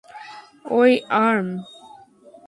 ওই, 0.71 0.91
আর্ম! 1.23 1.47